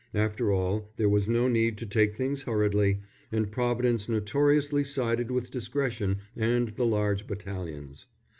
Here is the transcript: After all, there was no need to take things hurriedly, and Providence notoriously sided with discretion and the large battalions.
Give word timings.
After 0.15 0.51
all, 0.51 0.89
there 0.97 1.07
was 1.09 1.29
no 1.29 1.47
need 1.47 1.77
to 1.77 1.85
take 1.85 2.15
things 2.15 2.41
hurriedly, 2.41 3.01
and 3.31 3.51
Providence 3.51 4.09
notoriously 4.09 4.83
sided 4.83 5.29
with 5.29 5.51
discretion 5.51 6.17
and 6.35 6.69
the 6.69 6.87
large 6.87 7.27
battalions. 7.27 8.07